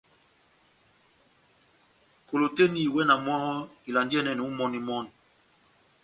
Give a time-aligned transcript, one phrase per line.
[2.27, 3.37] Kolo tɛ́h eni, iwɛ na mɔ́
[3.89, 5.09] ivalandi iyɛ́nɛ ó imɔni-imɔni.